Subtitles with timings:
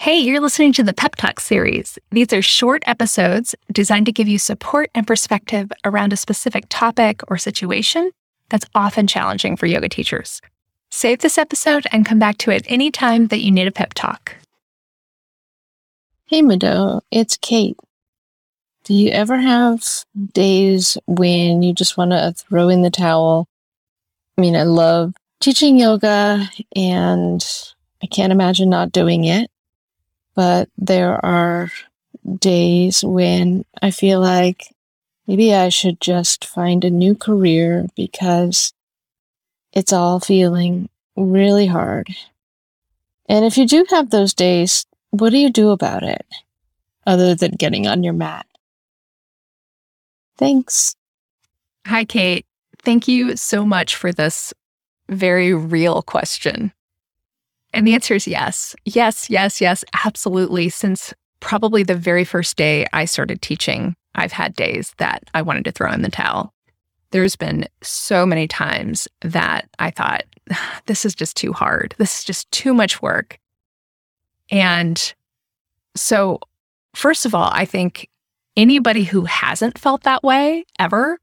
[0.00, 1.98] Hey, you're listening to the Pep Talk series.
[2.12, 7.20] These are short episodes designed to give you support and perspective around a specific topic
[7.26, 8.12] or situation
[8.48, 10.40] that's often challenging for yoga teachers.
[10.88, 14.36] Save this episode and come back to it anytime that you need a pep talk.
[16.26, 17.76] Hey, Mado, it's Kate.
[18.84, 19.82] Do you ever have
[20.32, 23.48] days when you just want to throw in the towel?
[24.38, 27.44] I mean, I love teaching yoga and
[28.00, 29.50] I can't imagine not doing it
[30.38, 31.68] but there are
[32.38, 34.72] days when I feel like
[35.26, 38.72] maybe I should just find a new career because
[39.72, 42.14] it's all feeling really hard.
[43.28, 46.24] And if you do have those days, what do you do about it
[47.04, 48.46] other than getting on your mat?
[50.36, 50.94] Thanks.
[51.84, 52.46] Hi, Kate.
[52.84, 54.54] Thank you so much for this
[55.08, 56.72] very real question.
[57.72, 58.74] And the answer is yes.
[58.84, 60.68] Yes, yes, yes, absolutely.
[60.68, 65.64] Since probably the very first day I started teaching, I've had days that I wanted
[65.66, 66.52] to throw in the towel.
[67.10, 70.24] There's been so many times that I thought,
[70.86, 71.94] this is just too hard.
[71.98, 73.38] This is just too much work.
[74.50, 75.14] And
[75.94, 76.40] so,
[76.94, 78.08] first of all, I think
[78.56, 81.18] anybody who hasn't felt that way ever,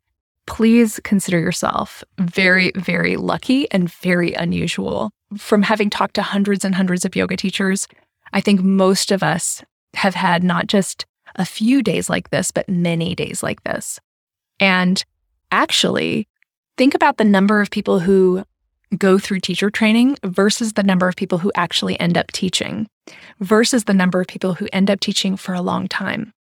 [0.46, 6.76] please consider yourself very, very lucky and very unusual from having talked to hundreds and
[6.76, 7.88] hundreds of yoga teachers,
[8.34, 11.06] I think most of us have had not just
[11.36, 14.00] a few days like this, but many days like this.
[14.60, 15.04] And
[15.52, 16.28] actually,
[16.78, 18.44] think about the number of people who
[18.98, 22.88] go through teacher training versus the number of people who actually end up teaching
[23.40, 26.32] versus the number of people who end up teaching for a long time.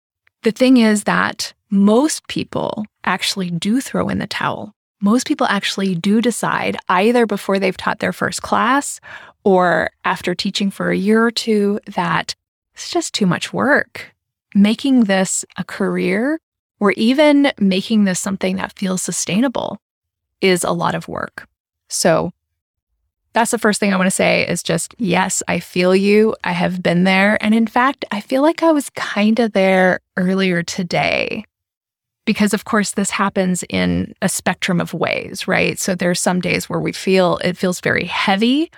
[0.44, 5.95] The thing is that most people actually do throw in the towel most people actually
[5.95, 9.00] do decide either before they've taught their first class
[9.44, 12.33] or after teaching for a year or two that
[12.73, 14.13] it's just too much work.
[14.53, 16.39] Making this a career
[16.79, 19.79] or even making this something that feels sustainable
[20.41, 21.47] is a lot of work.
[21.88, 22.31] So
[23.34, 26.35] that's the first thing I want to say is just yes, I feel you.
[26.44, 27.38] I have been there.
[27.44, 31.44] And in fact, I feel like I was kind of there earlier today
[32.25, 35.80] because of course this happens in a spectrum of ways right?
[35.80, 38.72] So there's some days where we feel it feels very heavy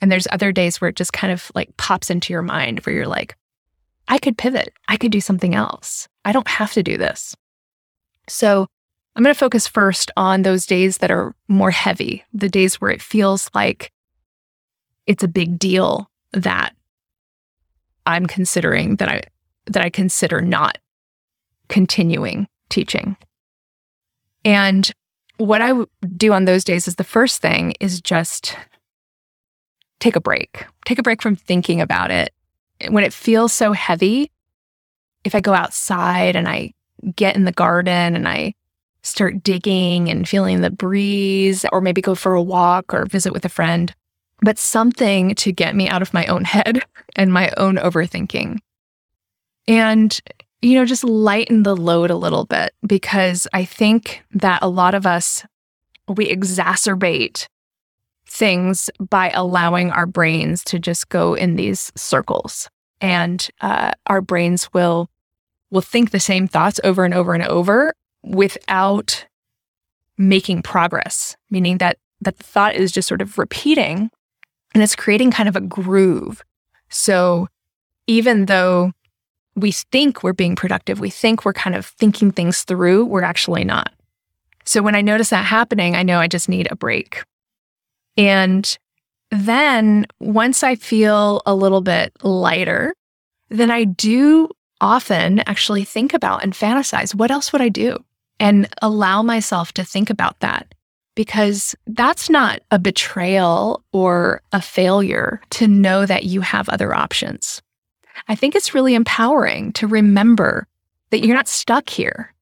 [0.00, 2.94] and there's other days where it just kind of like pops into your mind where
[2.94, 3.36] you're like
[4.08, 4.72] i could pivot.
[4.88, 6.08] I could do something else.
[6.24, 7.36] I don't have to do this.
[8.28, 8.66] So
[9.14, 12.90] i'm going to focus first on those days that are more heavy the days where
[12.90, 13.90] it feels like
[15.06, 16.74] it's a big deal that
[18.06, 19.22] i'm considering that i
[19.66, 20.78] that i consider not
[21.68, 23.16] continuing teaching.
[24.44, 24.90] And
[25.36, 25.72] what I
[26.16, 28.56] do on those days is the first thing is just
[30.00, 30.66] take a break.
[30.84, 32.30] Take a break from thinking about it.
[32.88, 34.32] When it feels so heavy,
[35.24, 36.72] if I go outside and I
[37.14, 38.54] get in the garden and I
[39.02, 43.44] start digging and feeling the breeze, or maybe go for a walk or visit with
[43.44, 43.94] a friend,
[44.40, 46.82] but something to get me out of my own head
[47.16, 48.58] and my own overthinking.
[49.68, 50.20] And
[50.62, 54.94] you know, just lighten the load a little bit because I think that a lot
[54.94, 55.44] of us,
[56.08, 57.46] we exacerbate
[58.26, 62.70] things by allowing our brains to just go in these circles.
[63.00, 65.10] And uh, our brains will
[65.70, 69.26] will think the same thoughts over and over and over without
[70.16, 74.10] making progress, meaning that that the thought is just sort of repeating
[74.74, 76.44] and it's creating kind of a groove.
[76.88, 77.48] So
[78.06, 78.92] even though
[79.54, 81.00] we think we're being productive.
[81.00, 83.06] We think we're kind of thinking things through.
[83.06, 83.92] We're actually not.
[84.64, 87.22] So when I notice that happening, I know I just need a break.
[88.16, 88.78] And
[89.30, 92.94] then once I feel a little bit lighter,
[93.48, 94.48] then I do
[94.80, 97.96] often actually think about and fantasize what else would I do
[98.40, 100.74] and allow myself to think about that
[101.14, 107.62] because that's not a betrayal or a failure to know that you have other options.
[108.28, 110.66] I think it's really empowering to remember
[111.10, 112.32] that you're not stuck here.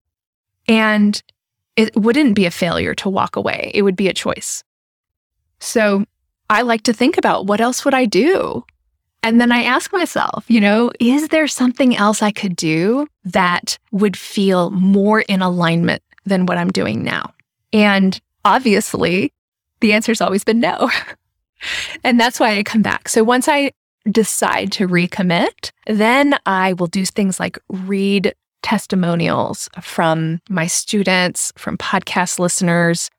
[0.68, 1.22] And
[1.76, 4.62] it wouldn't be a failure to walk away, it would be a choice.
[5.60, 6.04] So
[6.48, 8.64] I like to think about what else would I do?
[9.22, 13.78] And then I ask myself, you know, is there something else I could do that
[13.92, 17.34] would feel more in alignment than what I'm doing now?
[17.72, 19.32] And obviously,
[19.80, 20.90] the answer's always been no.
[22.04, 23.08] and that's why I come back.
[23.08, 23.72] So once I
[24.10, 31.78] decide to recommit, then I will do things like read testimonials from my students, from
[31.78, 33.10] podcast listeners,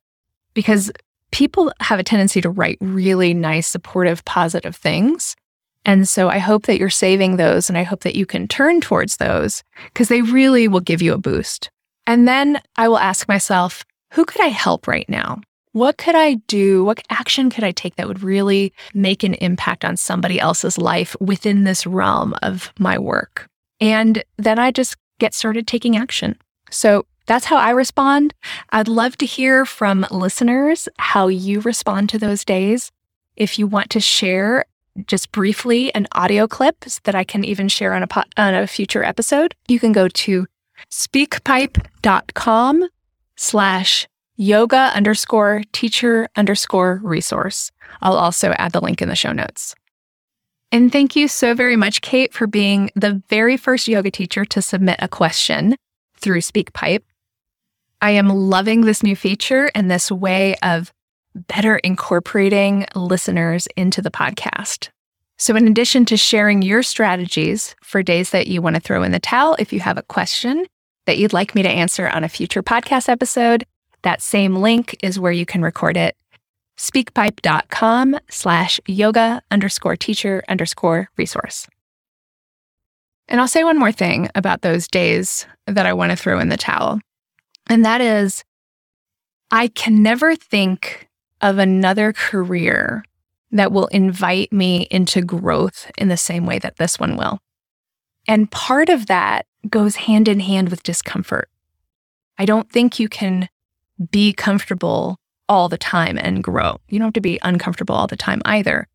[0.53, 0.91] because
[1.31, 5.35] people have a tendency to write really nice, supportive, positive things.
[5.83, 8.81] And so I hope that you're saving those and I hope that you can turn
[8.81, 11.69] towards those because they really will give you a boost.
[12.05, 15.41] And then I will ask myself, who could I help right now?
[15.73, 16.83] What could I do?
[16.83, 21.15] What action could I take that would really make an impact on somebody else's life
[21.21, 23.47] within this realm of my work?
[23.79, 26.35] And then I just get started taking action.
[26.69, 28.33] So that's how I respond.
[28.71, 32.91] I'd love to hear from listeners how you respond to those days.
[33.37, 34.65] If you want to share
[35.07, 38.67] just briefly an audio clip that I can even share on a, po- on a
[38.67, 40.47] future episode, you can go to
[40.91, 42.89] speakpipe.com
[43.37, 44.07] slash
[44.41, 47.71] yoga underscore teacher underscore resource.
[48.01, 49.75] I'll also add the link in the show notes.
[50.71, 54.61] And thank you so very much, Kate, for being the very first yoga teacher to
[54.61, 55.75] submit a question
[56.17, 57.03] through SpeakPipe.
[58.01, 60.91] I am loving this new feature and this way of
[61.35, 64.89] better incorporating listeners into the podcast.
[65.37, 69.11] So, in addition to sharing your strategies for days that you want to throw in
[69.11, 70.65] the towel, if you have a question
[71.05, 73.65] that you'd like me to answer on a future podcast episode,
[74.03, 76.15] that same link is where you can record it.
[76.77, 81.67] Speakpipe.com slash yoga underscore teacher underscore resource.
[83.27, 86.49] And I'll say one more thing about those days that I want to throw in
[86.49, 86.99] the towel.
[87.67, 88.43] And that is,
[89.51, 91.07] I can never think
[91.39, 93.03] of another career
[93.51, 97.39] that will invite me into growth in the same way that this one will.
[98.27, 101.49] And part of that goes hand in hand with discomfort.
[102.37, 103.49] I don't think you can
[104.11, 105.17] be comfortable
[105.49, 106.77] all the time and grow.
[106.89, 108.87] You don't have to be uncomfortable all the time either.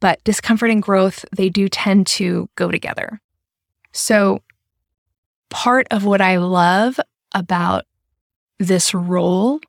[0.00, 3.20] But discomfort and growth, they do tend to go together.
[3.92, 4.42] So,
[5.50, 6.98] part of what I love
[7.34, 7.84] about
[8.58, 9.60] this role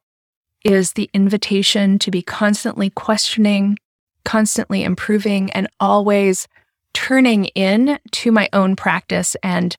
[0.64, 3.78] is the invitation to be constantly questioning,
[4.24, 6.48] constantly improving, and always
[6.94, 9.76] turning in to my own practice and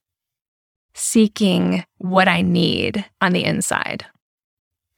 [0.94, 4.06] seeking what I need on the inside.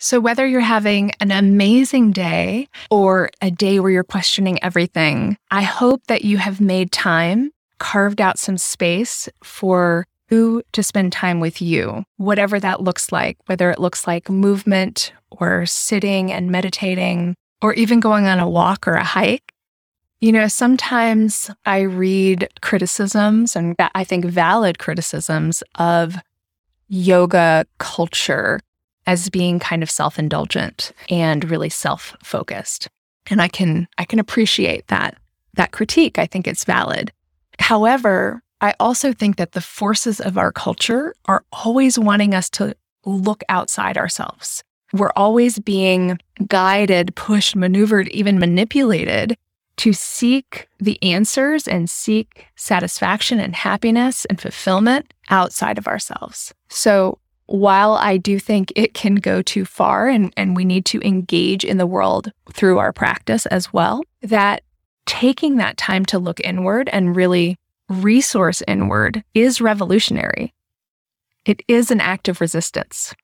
[0.05, 5.63] So, whether you're having an amazing day or a day where you're questioning everything, I
[5.63, 11.41] hope that you have made time, carved out some space for who to spend time
[11.41, 17.35] with you, whatever that looks like, whether it looks like movement or sitting and meditating,
[17.63, 19.55] or even going on a walk or a hike.
[20.21, 26.17] You know, sometimes I read criticisms and I think valid criticisms of
[26.89, 28.61] yoga culture
[29.07, 32.89] as being kind of self-indulgent and really self-focused.
[33.31, 35.17] And I can I can appreciate that
[35.55, 36.19] that critique.
[36.19, 37.13] I think it's valid.
[37.59, 42.75] However, I also think that the forces of our culture are always wanting us to
[43.05, 44.63] look outside ourselves.
[44.93, 49.37] We're always being guided, pushed, maneuvered, even manipulated
[49.77, 56.55] to seek the answers and seek satisfaction and happiness and fulfillment outside of ourselves.
[56.69, 61.01] So while I do think it can go too far and, and we need to
[61.07, 64.63] engage in the world through our practice as well, that
[65.07, 67.57] taking that time to look inward and really
[67.89, 70.55] resource inward is revolutionary.
[71.45, 73.15] It is an act of resistance.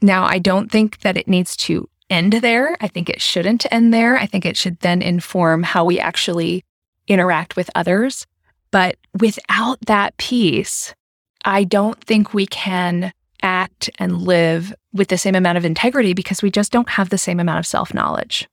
[0.00, 2.76] Now, I don't think that it needs to end there.
[2.80, 4.16] I think it shouldn't end there.
[4.16, 6.64] I think it should then inform how we actually
[7.08, 8.26] interact with others.
[8.70, 10.94] But without that piece,
[11.44, 13.12] I don't think we can
[13.42, 17.18] act and live with the same amount of integrity because we just don't have the
[17.18, 18.48] same amount of self knowledge.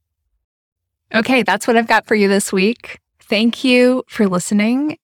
[1.14, 3.00] Okay, that's what I've got for you this week.
[3.20, 4.98] Thank you for listening.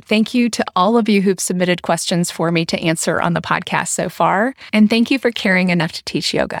[0.00, 3.42] Thank you to all of you who've submitted questions for me to answer on the
[3.42, 4.54] podcast so far.
[4.72, 6.60] And thank you for caring enough to teach yoga.